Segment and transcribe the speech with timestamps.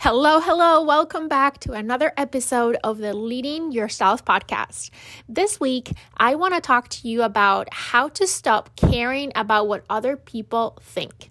[0.00, 0.82] Hello, hello.
[0.82, 4.90] Welcome back to another episode of the Leading Yourself podcast.
[5.26, 9.86] This week, I want to talk to you about how to stop caring about what
[9.88, 11.30] other people think.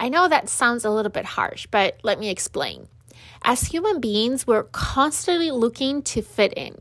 [0.00, 2.88] I know that sounds a little bit harsh, but let me explain.
[3.44, 6.76] As human beings, we're constantly looking to fit in.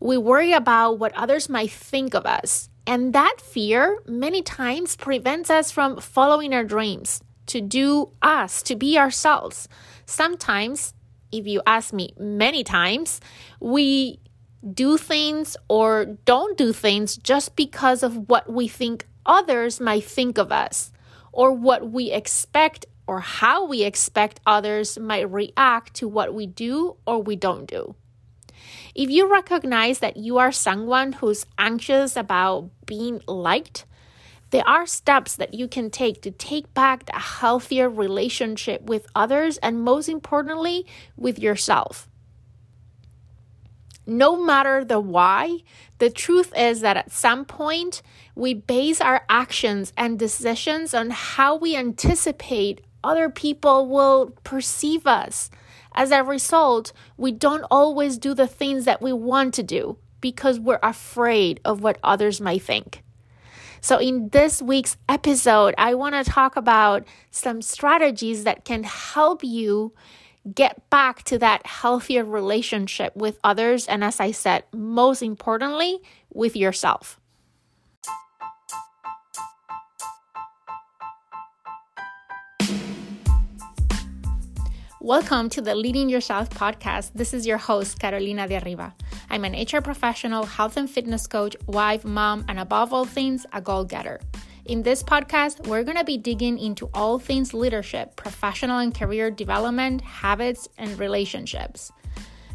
[0.00, 5.48] We worry about what others might think of us, and that fear many times prevents
[5.48, 9.68] us from following our dreams to do us, to be ourselves.
[10.06, 10.94] Sometimes,
[11.32, 13.20] if you ask me many times,
[13.60, 14.20] we
[14.72, 20.38] do things or don't do things just because of what we think others might think
[20.38, 20.90] of us
[21.32, 26.96] or what we expect or how we expect others might react to what we do
[27.06, 27.94] or we don't do.
[28.94, 33.84] If you recognize that you are someone who's anxious about being liked,
[34.54, 39.56] there are steps that you can take to take back a healthier relationship with others
[39.56, 40.86] and, most importantly,
[41.16, 42.08] with yourself.
[44.06, 45.58] No matter the why,
[45.98, 48.00] the truth is that at some point
[48.36, 55.50] we base our actions and decisions on how we anticipate other people will perceive us.
[55.96, 60.60] As a result, we don't always do the things that we want to do because
[60.60, 63.03] we're afraid of what others might think.
[63.84, 69.44] So, in this week's episode, I want to talk about some strategies that can help
[69.44, 69.92] you
[70.54, 73.86] get back to that healthier relationship with others.
[73.86, 76.00] And as I said, most importantly,
[76.32, 77.20] with yourself.
[84.98, 87.10] Welcome to the Leading Yourself podcast.
[87.14, 88.94] This is your host, Carolina de Arriba.
[89.34, 93.60] I'm an HR professional, health and fitness coach, wife, mom, and above all things, a
[93.60, 94.20] goal getter.
[94.66, 99.32] In this podcast, we're going to be digging into all things leadership, professional and career
[99.32, 101.90] development, habits, and relationships.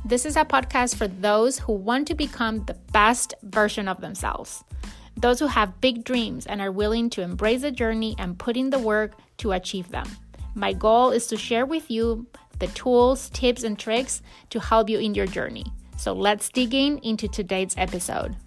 [0.06, 4.64] This is a podcast for those who want to become the best version of themselves,
[5.18, 8.70] those who have big dreams and are willing to embrace the journey and put in
[8.70, 10.08] the work to achieve them.
[10.56, 12.26] My goal is to share with you
[12.60, 15.66] the tools, tips, and tricks to help you in your journey.
[16.00, 18.38] So let's dig in into today's episode.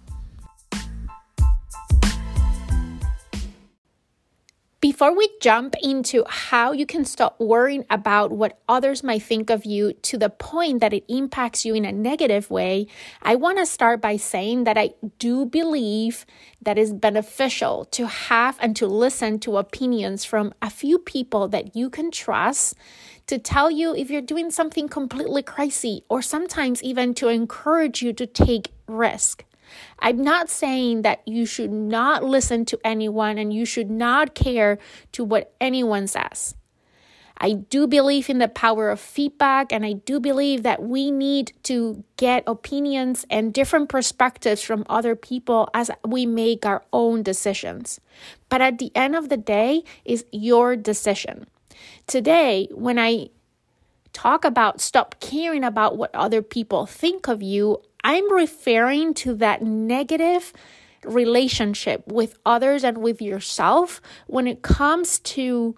[4.83, 9.63] Before we jump into how you can stop worrying about what others might think of
[9.63, 12.87] you to the point that it impacts you in a negative way,
[13.21, 16.25] I want to start by saying that I do believe
[16.61, 21.77] that it's beneficial to have and to listen to opinions from a few people that
[21.77, 22.75] you can trust
[23.27, 28.11] to tell you if you're doing something completely crazy or sometimes even to encourage you
[28.11, 29.45] to take risk.
[29.99, 34.77] I'm not saying that you should not listen to anyone and you should not care
[35.13, 36.55] to what anyone says.
[37.43, 41.51] I do believe in the power of feedback, and I do believe that we need
[41.63, 47.99] to get opinions and different perspectives from other people as we make our own decisions.
[48.47, 51.47] But at the end of the day, is your decision.
[52.07, 53.29] Today, when I
[54.13, 59.61] talk about stop caring about what other people think of you, I'm referring to that
[59.61, 60.53] negative
[61.05, 65.75] relationship with others and with yourself when it comes to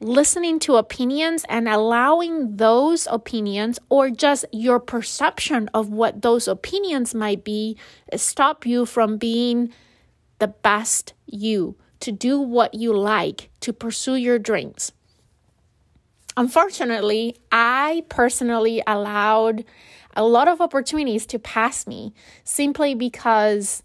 [0.00, 7.14] listening to opinions and allowing those opinions or just your perception of what those opinions
[7.14, 7.76] might be
[8.16, 9.72] stop you from being
[10.38, 14.92] the best you to do what you like to pursue your dreams.
[16.36, 19.64] Unfortunately i personally allowed
[20.14, 22.12] a lot of opportunities to pass me
[22.44, 23.82] simply because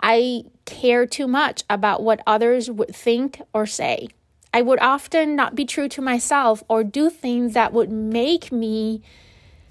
[0.00, 4.08] I care too much about what others would think or say.
[4.54, 9.02] I would often not be true to myself or do things that would make me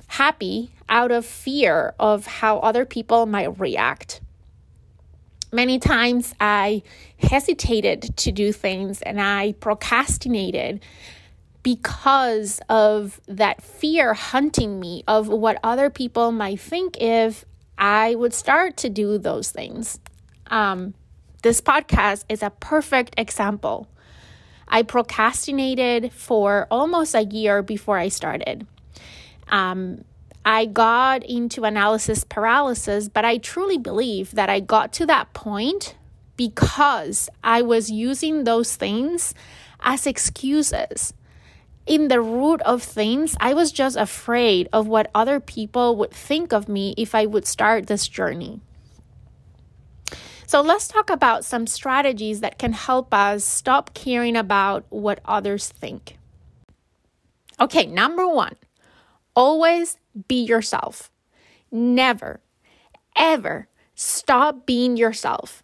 [0.07, 4.21] happy out of fear of how other people might react.
[5.53, 6.81] Many times I
[7.17, 10.81] hesitated to do things and I procrastinated
[11.63, 17.45] because of that fear hunting me of what other people might think if
[17.77, 19.99] I would start to do those things.
[20.47, 20.93] Um,
[21.43, 23.87] this podcast is a perfect example.
[24.67, 28.65] I procrastinated for almost a year before I started.
[29.49, 30.05] Um,
[30.45, 35.95] I got into analysis paralysis, but I truly believe that I got to that point
[36.37, 39.35] because I was using those things
[39.81, 41.13] as excuses
[41.85, 46.53] in the root of things, I was just afraid of what other people would think
[46.53, 48.61] of me if I would start this journey.
[50.45, 55.69] So, let's talk about some strategies that can help us stop caring about what others
[55.69, 56.17] think.
[57.59, 58.55] Okay, number one,
[59.33, 61.09] always be yourself.
[61.71, 62.41] Never,
[63.15, 65.63] ever stop being yourself.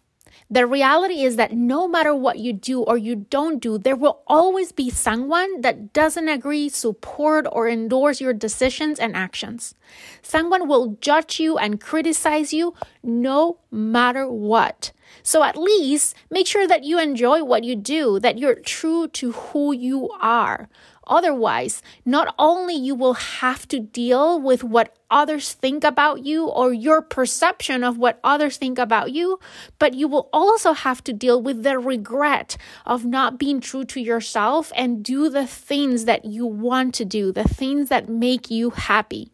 [0.50, 4.22] The reality is that no matter what you do or you don't do, there will
[4.26, 9.74] always be someone that doesn't agree, support, or endorse your decisions and actions.
[10.22, 12.72] Someone will judge you and criticize you
[13.02, 14.92] no matter what.
[15.22, 19.32] So at least make sure that you enjoy what you do, that you're true to
[19.32, 20.70] who you are.
[21.08, 26.72] Otherwise, not only you will have to deal with what others think about you or
[26.72, 29.38] your perception of what others think about you,
[29.78, 34.00] but you will also have to deal with the regret of not being true to
[34.00, 38.70] yourself and do the things that you want to do, the things that make you
[38.70, 39.30] happy.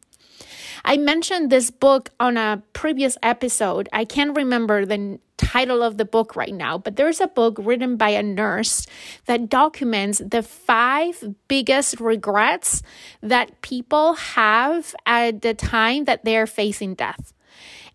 [0.84, 3.88] I mentioned this book on a previous episode.
[3.92, 7.96] I can't remember the title of the book right now, but there's a book written
[7.96, 8.86] by a nurse
[9.26, 12.82] that documents the five biggest regrets
[13.22, 17.32] that people have at the time that they're facing death.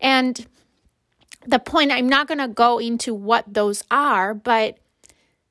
[0.00, 0.46] And
[1.46, 4.78] the point, I'm not going to go into what those are, but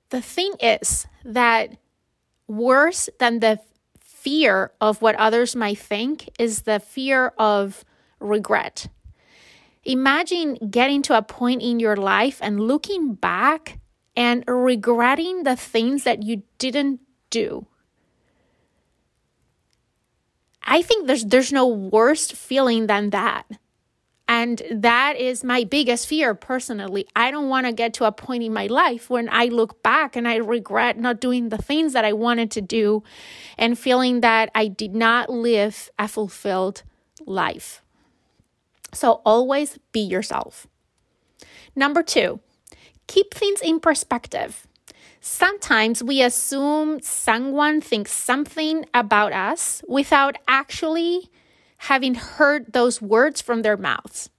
[0.10, 1.78] the thing is that
[2.48, 3.60] worse than the
[4.00, 7.86] fear of what others might think is the fear of
[8.20, 8.88] regret.
[9.90, 13.80] Imagine getting to a point in your life and looking back
[14.16, 17.00] and regretting the things that you didn't
[17.32, 17.66] do.
[20.62, 23.48] I think there's there's no worse feeling than that.
[24.28, 27.08] And that is my biggest fear personally.
[27.16, 30.16] I don't want to get to a point in my life when I look back
[30.16, 33.02] and I regret not doing the things that I wanted to do
[33.58, 36.84] and feeling that I did not live a fulfilled
[37.26, 37.82] life.
[38.94, 40.68] So always be yourself.
[41.76, 42.40] Number two,
[43.08, 44.68] keep things in perspective.
[45.22, 51.30] Sometimes we assume someone thinks something about us without actually
[51.80, 54.30] having heard those words from their mouths.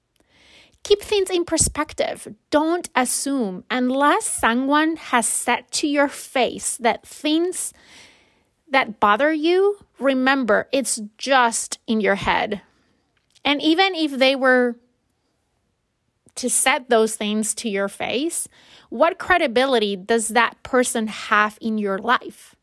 [0.82, 2.35] Keep things in perspective.
[2.50, 7.75] Don't assume unless someone has said to your face that things
[8.70, 12.62] that bother you, remember it's just in your head.
[13.45, 14.77] And even if they were
[16.37, 18.49] to set those things to your face,
[18.89, 22.57] what credibility does that person have in your life?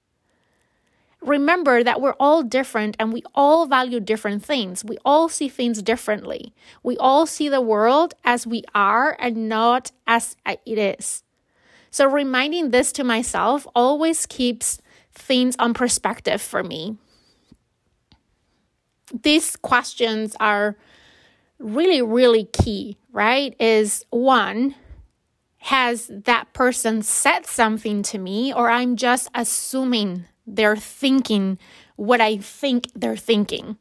[1.21, 4.83] remember that we're all different and we all value different things.
[4.83, 6.53] We all see things differently.
[6.83, 11.23] We all see the world as we are and not as it is.
[11.89, 14.79] So, reminding this to myself always keeps
[15.13, 16.97] things on perspective for me.
[19.13, 20.75] These questions are
[21.59, 23.55] really, really key, right?
[23.59, 24.75] Is one,
[25.59, 31.57] has that person said something to me, or I'm just assuming they're thinking
[31.95, 33.77] what I think they're thinking.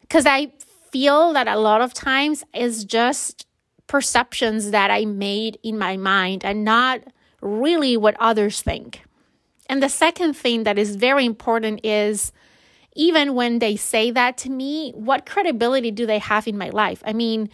[0.00, 0.52] Because I
[0.90, 3.46] feel that a lot of times is just
[3.86, 7.00] perceptions that I made in my mind and not
[7.40, 9.02] really what others think.
[9.68, 12.32] And the second thing that is very important is
[12.96, 17.02] even when they say that to me, what credibility do they have in my life?
[17.06, 17.50] I mean,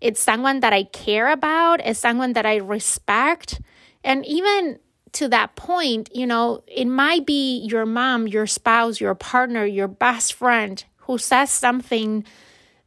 [0.00, 3.60] it's someone that I care about, it's someone that I respect.
[4.02, 4.78] And even
[5.12, 9.88] to that point, you know, it might be your mom, your spouse, your partner, your
[9.88, 12.24] best friend who says something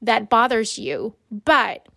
[0.02, 1.16] that bothers you.
[1.32, 1.88] But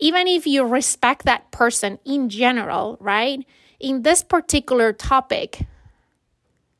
[0.00, 3.46] even if you respect that person in general, right?
[3.78, 5.66] In this particular topic,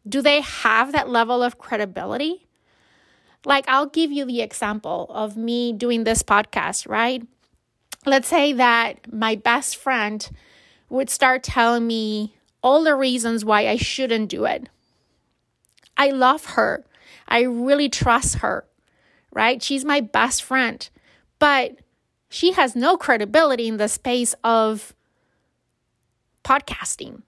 [0.08, 2.46] do they have that level of credibility?
[3.44, 7.26] Like, I'll give you the example of me doing this podcast, right?
[8.06, 10.28] Let's say that my best friend
[10.88, 14.68] would start telling me all the reasons why I shouldn't do it.
[15.96, 16.84] I love her.
[17.28, 18.64] I really trust her,
[19.32, 19.62] right?
[19.62, 20.88] She's my best friend.
[21.38, 21.76] But
[22.28, 24.94] she has no credibility in the space of
[26.44, 27.22] podcasting.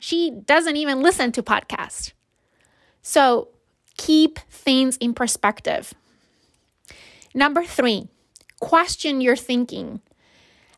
[0.00, 2.12] She doesn't even listen to podcasts.
[3.02, 3.48] So
[3.96, 5.94] keep things in perspective.
[7.32, 8.08] Number three,
[8.58, 10.00] question your thinking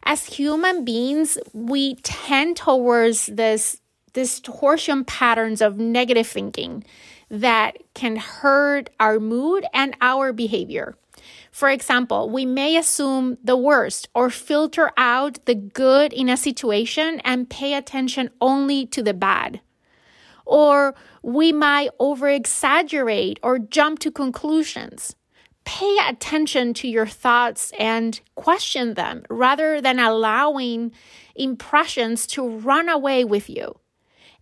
[0.04, 3.80] as human beings, we tend towards this
[4.12, 6.84] distortion patterns of negative thinking
[7.30, 10.96] that can hurt our mood and our behavior.
[11.50, 17.20] For example, we may assume the worst or filter out the good in a situation
[17.24, 19.60] and pay attention only to the bad.
[20.44, 25.14] Or we might over exaggerate or jump to conclusions
[25.64, 30.92] pay attention to your thoughts and question them rather than allowing
[31.34, 33.78] impressions to run away with you.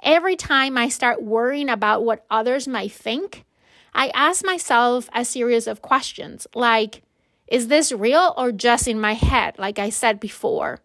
[0.03, 3.45] Every time I start worrying about what others might think,
[3.95, 7.03] I ask myself a series of questions like,
[7.49, 10.79] is this real or just in my head, like I said before?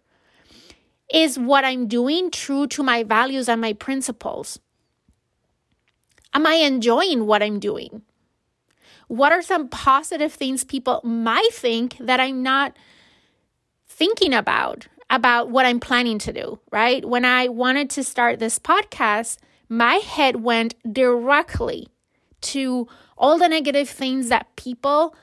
[1.14, 4.60] Is what I'm doing true to my values and my principles?
[6.34, 8.02] Am I enjoying what I'm doing?
[9.08, 12.76] What are some positive things people might think that I'm not
[13.88, 17.06] thinking about, about what I'm planning to do, right?
[17.06, 19.38] When I wanted to start this podcast,
[19.70, 21.88] my head went directly
[22.46, 22.88] to
[23.18, 25.16] all the negative things that people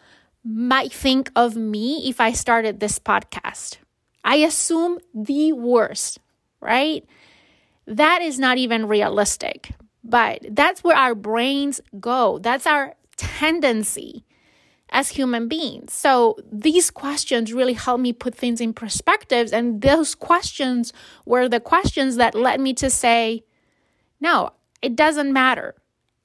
[0.45, 3.79] might think of me if I started this podcast.
[4.25, 6.19] I assume the worst,
[6.61, 7.05] right?
[7.87, 9.73] That is not even realistic,
[10.05, 12.38] but that's where our brains go.
[12.38, 14.25] That's our tendency
[14.91, 15.93] as human beings.
[15.93, 19.52] So these questions really help me put things in perspectives.
[19.52, 20.93] And those questions
[21.25, 23.45] were the questions that led me to say,
[24.21, 24.50] no,
[24.83, 25.75] it doesn't matter.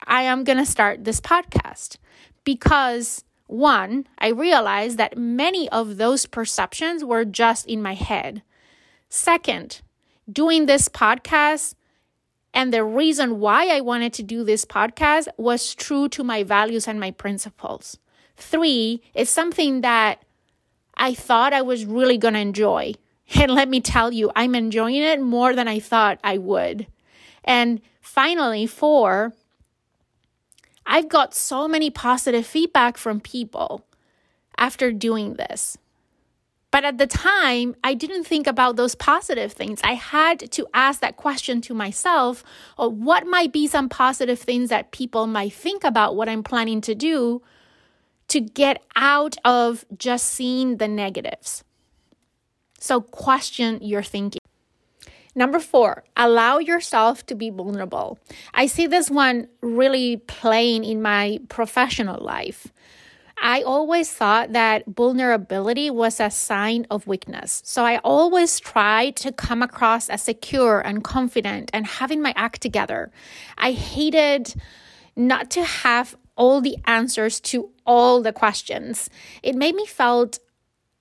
[0.08, 1.98] I am going to start this podcast
[2.44, 8.42] because one, I realized that many of those perceptions were just in my head.
[9.10, 9.82] Second,
[10.32, 11.76] doing this podcast
[12.54, 16.88] and the reason why I wanted to do this podcast was true to my values
[16.88, 17.98] and my principles.
[18.36, 20.24] Three, it's something that
[20.96, 22.94] I thought I was really going to enjoy.
[23.36, 26.88] And let me tell you, I'm enjoying it more than I thought I would.
[27.44, 29.34] And finally, four,
[30.88, 33.86] I've got so many positive feedback from people
[34.58, 35.78] after doing this.
[36.72, 39.80] But at the time, I didn't think about those positive things.
[39.84, 42.44] I had to ask that question to myself
[42.78, 46.96] what might be some positive things that people might think about what I'm planning to
[46.96, 47.42] do
[48.30, 51.64] to get out of just seeing the negatives.
[52.80, 54.42] So, question your thinking.
[55.38, 58.18] Number four, allow yourself to be vulnerable.
[58.56, 62.74] I see this one really playing in my professional life.
[63.40, 67.62] I always thought that vulnerability was a sign of weakness.
[67.64, 72.64] So I always tried to come across as secure and confident and having my act
[72.64, 73.12] together.
[73.60, 74.56] I hated
[75.16, 79.08] not to have all the answers to all the questions.
[79.44, 80.40] It made me felt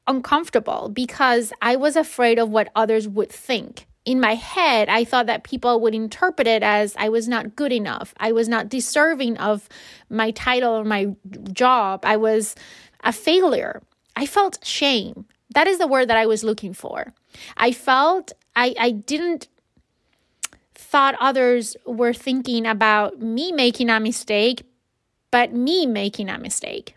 [0.06, 5.26] uncomfortable because I was afraid of what others would think in my head, I thought
[5.26, 8.14] that people would interpret it as I was not good enough.
[8.18, 9.68] I was not deserving of
[10.08, 11.08] my title or my
[11.52, 12.04] job.
[12.04, 12.54] I was
[13.02, 13.82] a failure.
[14.14, 15.26] I felt shame.
[15.54, 17.12] That is the word that I was looking for.
[17.56, 19.48] I felt I, I didn't
[20.74, 24.62] thought others were thinking about me making a mistake,
[25.32, 26.94] but me making a mistake.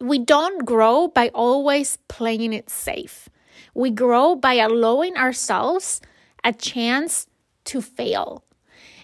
[0.00, 3.28] We don't grow by always playing it safe.
[3.74, 6.00] We grow by allowing ourselves
[6.42, 7.26] a chance
[7.64, 8.44] to fail.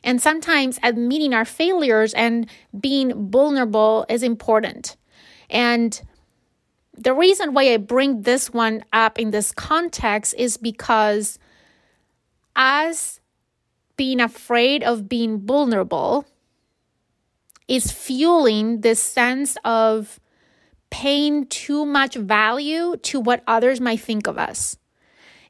[0.03, 4.97] And sometimes admitting our failures and being vulnerable is important.
[5.51, 6.01] And
[6.97, 11.39] the reason why I bring this one up in this context is because
[12.57, 13.21] us
[13.97, 16.27] being afraid of being vulnerable
[17.69, 20.19] is fueling this sense of
[20.91, 24.77] paying too much value to what others might think of us.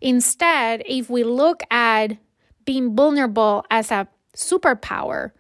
[0.01, 2.17] Instead, if we look at
[2.65, 4.07] being vulnerable as a
[4.37, 5.33] superpower,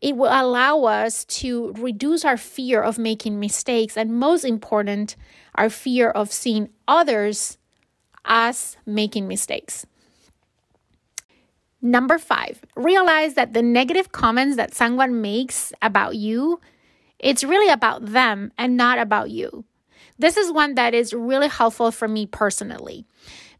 [0.00, 5.16] it will allow us to reduce our fear of making mistakes and, most important,
[5.54, 7.56] our fear of seeing others
[8.24, 9.86] as making mistakes.
[11.80, 16.60] Number five, realize that the negative comments that someone makes about you
[17.24, 19.64] it's really about them and not about you.
[20.18, 23.06] This is one that is really helpful for me personally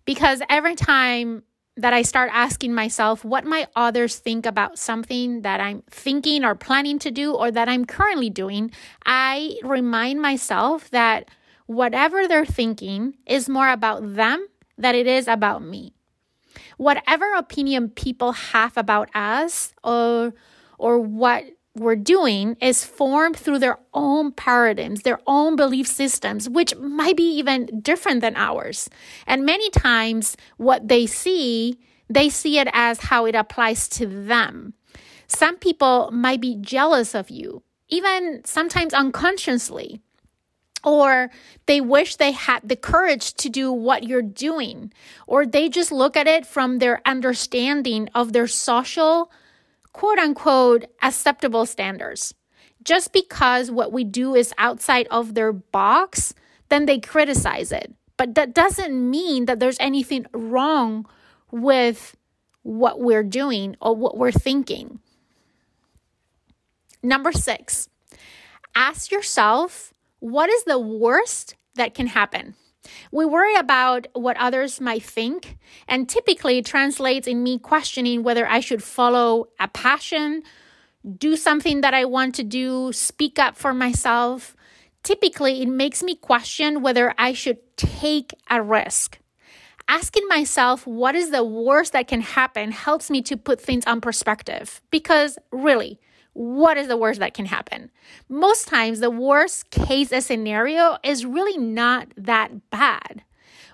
[0.04, 1.42] because every time
[1.76, 6.54] that I start asking myself what might others think about something that I'm thinking or
[6.54, 8.70] planning to do or that I'm currently doing,
[9.06, 11.30] I remind myself that
[11.66, 15.94] whatever they're thinking is more about them than it is about me.
[16.76, 20.34] Whatever opinion people have about us or
[20.78, 21.44] or what
[21.74, 27.36] we're doing is formed through their own paradigms, their own belief systems, which might be
[27.38, 28.88] even different than ours.
[29.26, 31.78] And many times, what they see,
[32.08, 34.74] they see it as how it applies to them.
[35.26, 40.00] Some people might be jealous of you, even sometimes unconsciously.
[40.84, 41.30] Or
[41.66, 44.92] they wish they had the courage to do what you're doing.
[45.26, 49.32] Or they just look at it from their understanding of their social,
[49.94, 52.34] quote unquote acceptable standards.
[52.82, 56.34] Just because what we do is outside of their box,
[56.68, 57.94] then they criticize it.
[58.18, 61.06] But that doesn't mean that there's anything wrong
[61.50, 62.14] with
[62.62, 65.00] what we're doing or what we're thinking.
[67.02, 67.88] Number six,
[68.74, 72.54] ask yourself what is the worst that can happen?
[73.10, 75.56] We worry about what others might think,
[75.88, 80.42] and typically translates in me questioning whether I should follow a passion,
[81.18, 84.56] do something that I want to do, speak up for myself.
[85.02, 89.18] Typically, it makes me question whether I should take a risk.
[89.86, 94.00] Asking myself what is the worst that can happen helps me to put things on
[94.00, 96.00] perspective because really,
[96.34, 97.90] what is the worst that can happen?
[98.28, 103.22] Most times, the worst case scenario is really not that bad.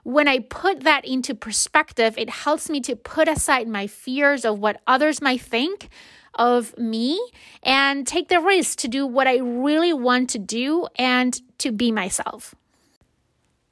[0.05, 4.59] When I put that into perspective, it helps me to put aside my fears of
[4.59, 5.89] what others might think
[6.35, 7.21] of me
[7.63, 11.91] and take the risk to do what I really want to do and to be
[11.91, 12.55] myself.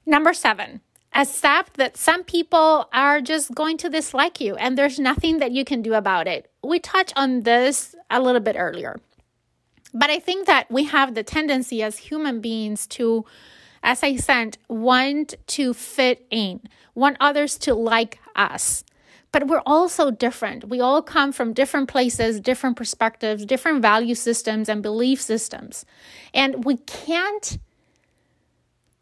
[0.05, 0.81] Number seven,
[1.15, 5.65] accept that some people are just going to dislike you and there's nothing that you
[5.65, 6.51] can do about it.
[6.63, 9.01] We touched on this a little bit earlier.
[9.95, 13.25] But I think that we have the tendency as human beings to,
[13.83, 16.61] as I said, want to fit in,
[16.95, 18.85] want others to like us.
[19.31, 20.69] But we're all so different.
[20.69, 25.85] We all come from different places, different perspectives, different value systems and belief systems.
[26.33, 27.59] And we can't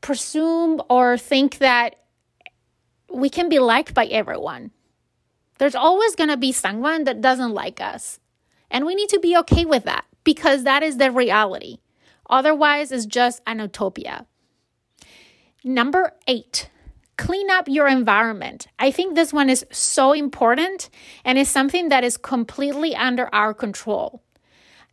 [0.01, 1.97] presume or think that
[3.13, 4.73] we can be liked by everyone.
[5.59, 8.21] There's always going to be someone that doesn't like us.
[8.71, 11.79] And we need to be okay with that because that is the reality.
[12.29, 14.27] Otherwise, it's just an utopia.
[15.65, 16.69] Number eight,
[17.17, 18.67] clean up your environment.
[18.79, 20.91] I think this one is so important
[21.25, 24.23] and is something that is completely under our control.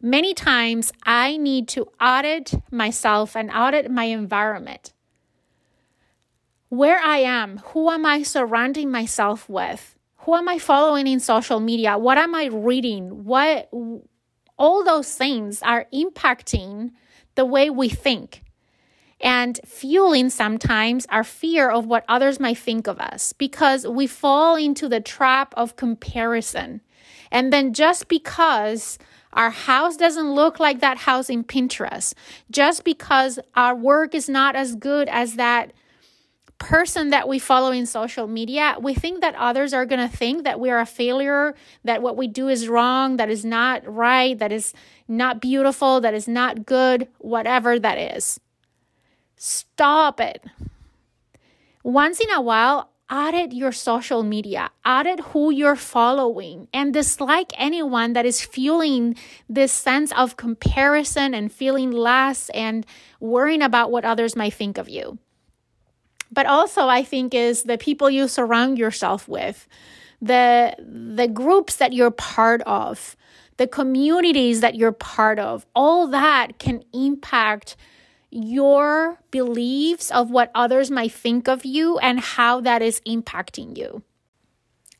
[0.01, 4.93] Many times I need to audit myself and audit my environment
[6.73, 9.95] where I am, who am I surrounding myself with?
[10.23, 11.97] Who am I following in social media?
[11.97, 13.25] What am I reading?
[13.25, 13.69] What
[14.57, 16.91] all those things are impacting
[17.35, 18.43] the way we think
[19.19, 24.55] and fueling sometimes our fear of what others might think of us because we fall
[24.55, 26.81] into the trap of comparison.
[27.31, 28.99] And then just because
[29.33, 32.13] our house doesn't look like that house in Pinterest,
[32.51, 35.73] just because our work is not as good as that
[36.63, 40.45] person that we follow in social media, we think that others are going to think
[40.45, 44.39] that we are a failure, that what we do is wrong, that is not right,
[44.39, 44.73] that is
[45.07, 48.39] not beautiful, that is not good, whatever that is.
[49.35, 50.41] Stop it.
[51.83, 58.13] Once in a while, audit your social media, audit who you're following, and dislike anyone
[58.13, 59.17] that is fueling
[59.49, 62.85] this sense of comparison and feeling less and
[63.19, 65.19] worrying about what others might think of you
[66.33, 69.67] but also I think is the people you surround yourself with,
[70.21, 73.15] the the groups that you're part of,
[73.57, 75.65] the communities that you're part of.
[75.75, 77.75] All that can impact
[78.31, 84.01] your beliefs of what others might think of you and how that is impacting you.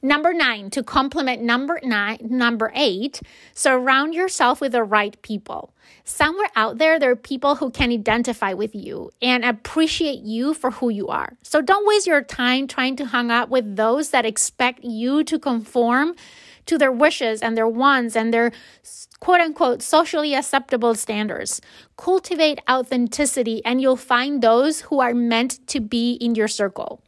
[0.05, 3.21] Number nine, to complement number nine, number eight,
[3.53, 5.73] surround yourself with the right people.
[6.03, 10.71] Somewhere out there, there are people who can identify with you and appreciate you for
[10.71, 11.37] who you are.
[11.41, 15.39] So don't waste your time trying to hang out with those that expect you to
[15.39, 16.15] conform
[16.65, 18.51] to their wishes and their wants and their
[19.21, 21.61] quote unquote socially acceptable standards.
[21.95, 27.01] Cultivate authenticity and you'll find those who are meant to be in your circle.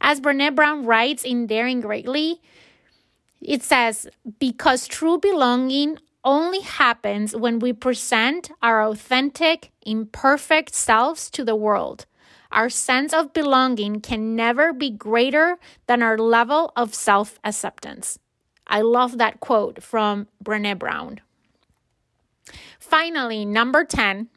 [0.00, 2.40] As Brene Brown writes in Daring Greatly,
[3.40, 11.44] it says, because true belonging only happens when we present our authentic, imperfect selves to
[11.44, 12.06] the world.
[12.50, 18.18] Our sense of belonging can never be greater than our level of self acceptance.
[18.66, 21.20] I love that quote from Brene Brown.
[22.78, 24.28] Finally, number 10,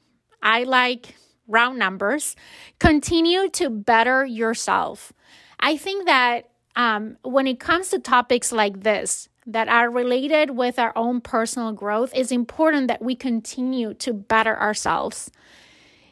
[0.41, 1.15] I like
[1.47, 2.35] round numbers.
[2.79, 5.13] Continue to better yourself.
[5.59, 10.77] I think that um, when it comes to topics like this, that are related with
[10.77, 15.31] our own personal growth, it's important that we continue to better ourselves.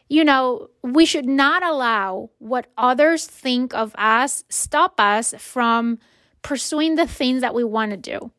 [0.08, 6.00] You know, we should not allow what others think of us stop us from
[6.44, 8.32] pursuing the things that we want to do.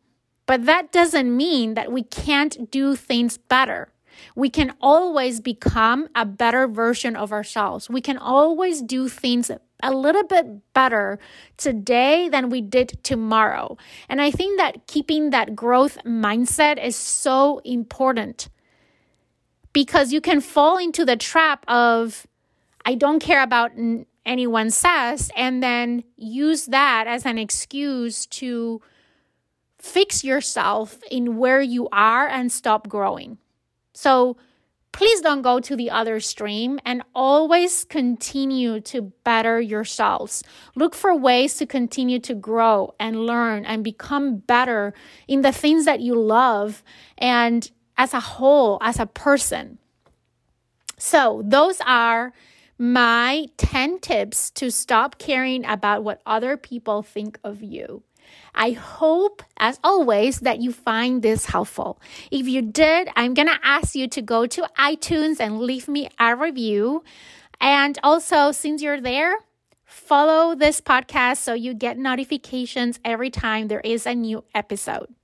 [0.47, 3.92] But that doesn't mean that we can't do things better.
[4.35, 7.90] We can always become a better version of ourselves.
[7.90, 9.51] We can always do things
[9.83, 11.19] a little bit better
[11.57, 13.77] today than we did tomorrow.
[14.09, 18.49] And I think that keeping that growth mindset is so important
[19.73, 22.27] because you can fall into the trap of,
[22.85, 23.73] I don't care about
[24.25, 28.81] anyone says, and then use that as an excuse to
[29.79, 33.39] fix yourself in where you are and stop growing.
[33.93, 34.37] So
[34.97, 40.43] please don't go to the other stream and always continue to better yourselves.
[40.75, 44.95] Look for ways to continue to grow and learn and become better
[45.29, 46.83] in the things that you love
[47.19, 49.77] and as a whole, as a person.
[50.97, 52.33] So, those are
[52.79, 58.03] my 10 tips to stop caring about what other people think of you.
[58.57, 62.01] I hope, as always, that you find this helpful.
[62.31, 66.09] If you did, I'm going to ask you to go to iTunes and leave me
[66.19, 67.05] a review.
[67.61, 69.35] And also, since you're there,
[69.85, 75.14] follow this podcast so you get notifications every time there is a new episode.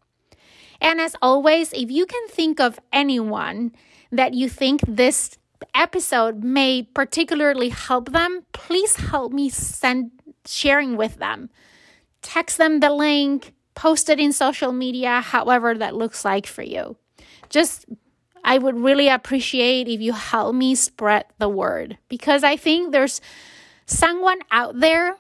[0.81, 3.73] And as always, if you can think of anyone
[4.11, 5.39] that you think this
[5.75, 10.11] episode may particularly help them, please help me send
[10.45, 11.49] sharing with them
[12.23, 16.97] text them the link, post it in social media, however that looks like for you.
[17.49, 17.87] Just
[18.45, 23.21] I would really appreciate if you help me spread the word because I think there's
[23.87, 25.17] someone out there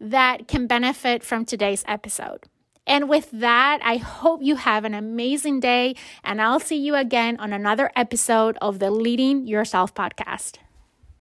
[0.00, 2.44] that can benefit from today's episode.
[2.86, 7.38] And with that, I hope you have an amazing day, and I'll see you again
[7.38, 10.58] on another episode of the Leading Yourself podcast.